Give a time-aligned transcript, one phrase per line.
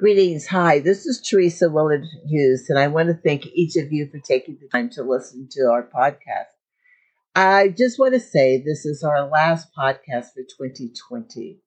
[0.00, 0.46] Greetings.
[0.46, 4.18] Hi, this is Teresa Willard Hughes, and I want to thank each of you for
[4.18, 6.56] taking the time to listen to our podcast.
[7.36, 11.60] I just want to say this is our last podcast for 2020.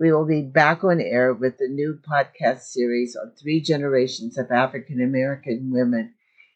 [0.00, 4.50] We will be back on air with the new podcast series on three generations of
[4.50, 6.14] African American women.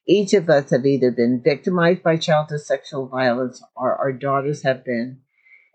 [0.08, 4.84] Each of us have either been victimized by childhood sexual violence or our daughters have
[4.84, 5.20] been.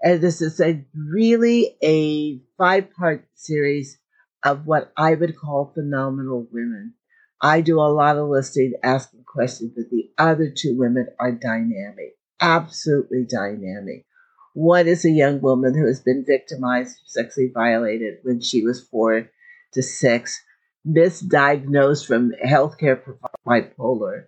[0.03, 3.99] And this is a really a five part series
[4.45, 6.93] of what I would call phenomenal women.
[7.41, 12.15] I do a lot of listening, asking questions, but the other two women are dynamic,
[12.39, 14.05] absolutely dynamic.
[14.53, 19.29] One is a young woman who has been victimized, sexually violated when she was four
[19.73, 20.41] to six,
[20.87, 23.01] misdiagnosed from healthcare
[23.45, 24.25] bipolar.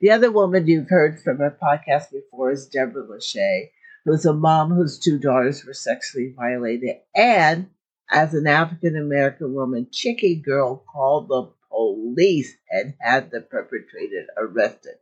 [0.00, 3.70] The other woman you've heard from her podcast before is Deborah Lachey,
[4.04, 7.68] who's a mom whose two daughters were sexually violated and
[8.12, 14.96] as an African American woman, Chicky Girl called the police and had the perpetrator arrested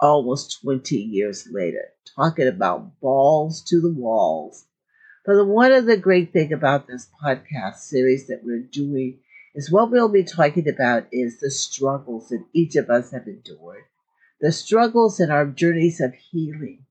[0.00, 1.90] almost 20 years later.
[2.16, 4.64] Talking about balls to the walls.
[5.26, 9.18] But one of the great thing about this podcast series that we're doing
[9.54, 13.84] is what we'll be talking about is the struggles that each of us have endured,
[14.40, 16.86] the struggles in our journeys of healing.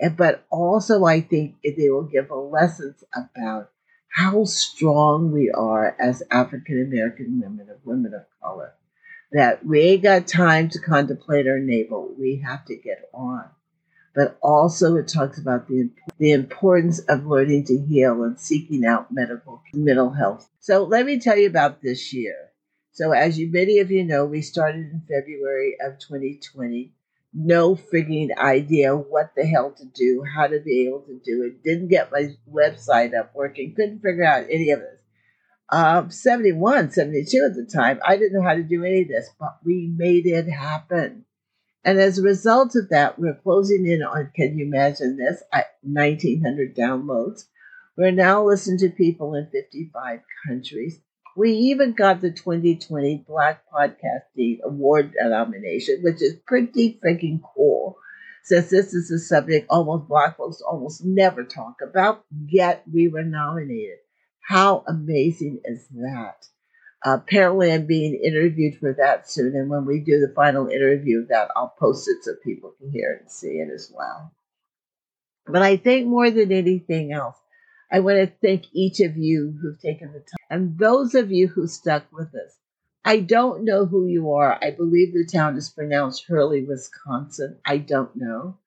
[0.00, 3.70] And, but also, I think they will give lessons about
[4.12, 8.74] how strong we are as African American women and women of color.
[9.32, 12.14] That we ain't got time to contemplate our navel.
[12.18, 13.46] We have to get on.
[14.14, 19.10] But also, it talks about the, the importance of learning to heal and seeking out
[19.10, 20.50] medical mental health.
[20.60, 22.50] So, let me tell you about this year.
[22.92, 26.92] So, as you many of you know, we started in February of 2020
[27.34, 31.62] no frigging idea what the hell to do, how to be able to do it.
[31.62, 34.98] Didn't get my website up working, couldn't figure out any of this.
[35.70, 39.30] Um, 71, 72 at the time, I didn't know how to do any of this,
[39.40, 41.24] but we made it happen.
[41.84, 45.42] And as a result of that, we're closing in on, can you imagine this,
[45.82, 47.46] 1,900 downloads.
[47.96, 51.00] We're now listening to people in 55 countries.
[51.36, 57.96] We even got the 2020 Black Podcasting Award nomination, which is pretty freaking cool.
[58.44, 63.22] Since this is a subject almost black folks almost never talk about, yet we were
[63.22, 63.98] nominated.
[64.40, 66.46] How amazing is that?
[67.04, 71.22] Uh, apparently, I'm being interviewed for that soon, and when we do the final interview
[71.22, 74.32] of that, I'll post it so people can hear and see it as well.
[75.46, 77.36] But I think more than anything else,
[77.92, 81.48] I want to thank each of you who've taken the time and those of you
[81.48, 82.56] who stuck with us.
[83.04, 84.58] I don't know who you are.
[84.62, 87.58] I believe the town is pronounced Hurley, Wisconsin.
[87.66, 88.58] I don't know.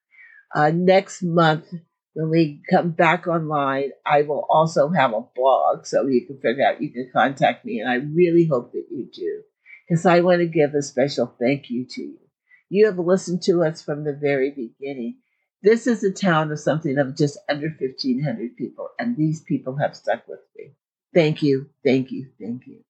[0.54, 1.68] Uh, next month,
[2.14, 6.66] when we come back online, I will also have a blog so you can figure
[6.66, 7.80] out, you can contact me.
[7.80, 9.42] And I really hope that you do
[9.88, 12.20] because I want to give a special thank you to you.
[12.70, 15.18] You have listened to us from the very beginning.
[15.66, 19.96] This is a town of something of just under 1,500 people, and these people have
[19.96, 20.74] stuck with me.
[21.12, 22.84] Thank you, thank you, thank you.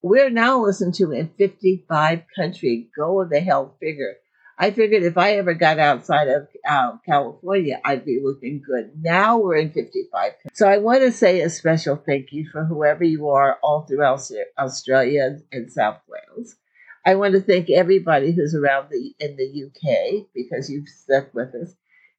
[0.00, 2.86] We're now listened to in 55 countries.
[2.96, 4.14] Go the hell figure.
[4.58, 8.92] I figured if I ever got outside of uh, California, I'd be looking good.
[8.98, 10.32] Now we're in 55.
[10.54, 14.22] So I want to say a special thank you for whoever you are all throughout
[14.58, 16.56] Australia and South Wales.
[17.04, 21.54] I want to thank everybody who's around the in the UK because you've stuck with
[21.54, 21.74] us.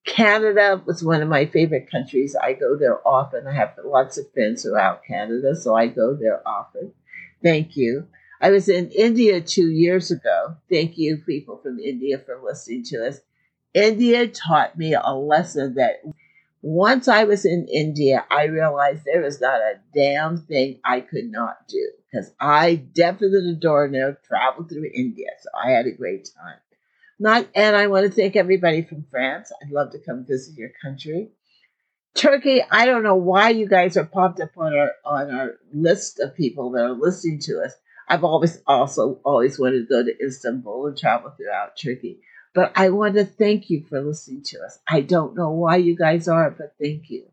[0.05, 2.35] Canada was one of my favorite countries.
[2.35, 3.47] I go there often.
[3.47, 6.93] I have lots of friends throughout Canada, so I go there often.
[7.43, 8.07] Thank you.
[8.41, 10.55] I was in India two years ago.
[10.69, 13.19] Thank you, people from India, for listening to us.
[13.73, 16.01] India taught me a lesson that
[16.61, 21.31] once I was in India, I realized there was not a damn thing I could
[21.31, 25.27] not do because I definitely adore no traveled through India.
[25.41, 26.57] So I had a great time.
[27.19, 29.51] Not, and I want to thank everybody from France.
[29.61, 31.31] I'd love to come visit your country.
[32.15, 36.19] Turkey, I don't know why you guys are popped up on our on our list
[36.19, 37.73] of people that are listening to us.
[38.07, 42.21] I've always also always wanted to go to Istanbul and travel throughout Turkey.
[42.55, 44.79] But I want to thank you for listening to us.
[44.89, 47.25] I don't know why you guys are, but thank you.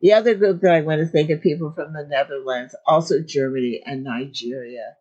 [0.00, 3.82] The other group that I want to thank are people from the Netherlands, also Germany
[3.84, 4.96] and Nigeria.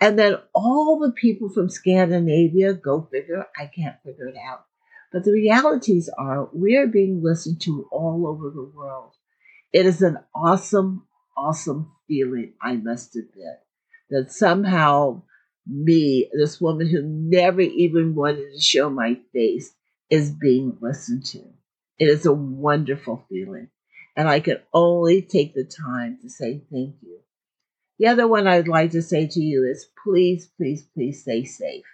[0.00, 4.64] And then all the people from Scandinavia, go figure, I can't figure it out.
[5.12, 9.12] But the realities are we're being listened to all over the world.
[9.72, 11.06] It is an awesome,
[11.36, 13.60] awesome feeling, I must admit,
[14.10, 15.22] that somehow
[15.66, 19.72] me, this woman who never even wanted to show my face,
[20.08, 21.38] is being listened to.
[21.98, 23.68] It is a wonderful feeling.
[24.16, 27.19] And I can only take the time to say thank you.
[28.00, 31.84] The other one I'd like to say to you is please, please, please stay safe.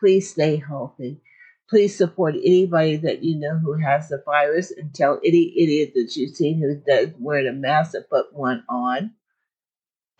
[0.00, 1.20] Please stay healthy.
[1.68, 6.16] Please support anybody that you know who has the virus and tell any idiot that
[6.16, 9.10] you've seen who does wearing a mask to put one on.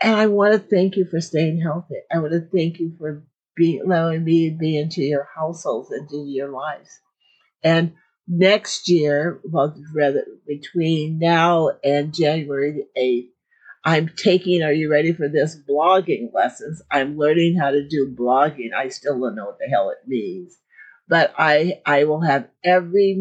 [0.03, 1.95] And I want to thank you for staying healthy.
[2.15, 3.25] I want to thank you for
[3.57, 6.91] being, allowing me to be into your households and into your lives.
[7.65, 7.95] And
[8.29, 13.32] next year, well, rather between now and January the 8th,
[13.85, 15.59] I'm taking, are you ready for this?
[15.69, 16.83] Blogging lessons.
[16.91, 18.73] I'm learning how to do blogging.
[18.77, 20.57] I still don't know what the hell it means.
[21.09, 23.15] But I, I will have every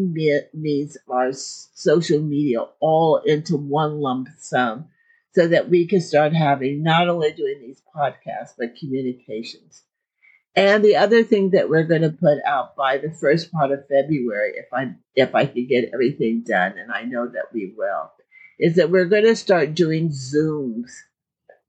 [0.54, 4.86] means of our social media all into one lump sum
[5.32, 9.82] so that we can start having not only doing these podcasts, but communications.
[10.54, 13.88] And the other thing that we're going to put out by the first part of
[13.88, 18.12] February, if I if I can get everything done, and I know that we will,
[18.62, 20.92] is that we're going to start doing Zooms,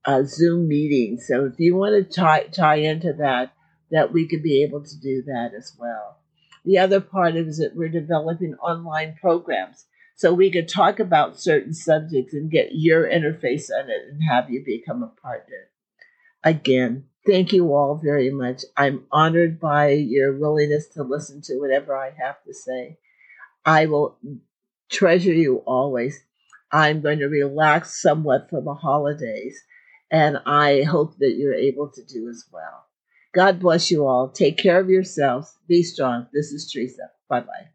[0.04, 1.26] uh, Zoom meetings.
[1.26, 3.52] So if you want to tie, tie into that,
[3.90, 6.18] that we could be able to do that as well.
[6.64, 9.86] The other part is that we're developing online programs.
[10.14, 14.48] So we could talk about certain subjects and get your interface on it and have
[14.48, 15.70] you become a partner.
[16.44, 18.62] Again, thank you all very much.
[18.76, 22.98] I'm honored by your willingness to listen to whatever I have to say.
[23.66, 24.16] I will
[24.88, 26.24] treasure you always.
[26.74, 29.62] I'm going to relax somewhat for the holidays,
[30.10, 32.86] and I hope that you're able to do as well.
[33.32, 34.28] God bless you all.
[34.28, 35.56] Take care of yourselves.
[35.68, 36.26] Be strong.
[36.32, 37.12] This is Teresa.
[37.28, 37.73] Bye bye.